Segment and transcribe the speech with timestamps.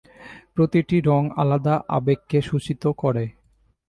[0.55, 3.25] প্রতিটি রং আলাদা আলাদা আবেগকে সূচিত করে।